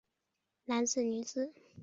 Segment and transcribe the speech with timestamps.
[0.65, 1.53] 男子女子